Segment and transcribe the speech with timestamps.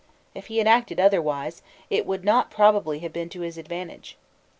[0.33, 4.17] If he had acted otherwise, it would not probably have been to his advantage.